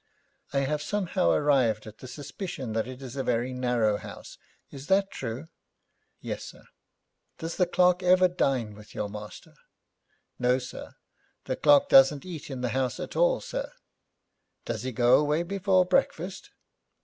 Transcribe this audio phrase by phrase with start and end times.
[0.51, 4.39] 'I have somehow arrived at the suspicion that it is a very narrow house.
[4.71, 5.47] Is that true?'
[6.21, 6.65] 'Yes, sir.'
[7.37, 9.53] 'Does the clerk ever dine with your master?'
[10.39, 10.95] 'No, sir.
[11.45, 13.73] The clerk don't eat in the house at all, sir.'
[14.65, 16.49] 'Does he go away before breakfast?'